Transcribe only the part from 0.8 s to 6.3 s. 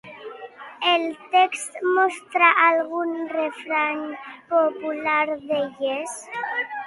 El text mostra algun refrany popular d'elles?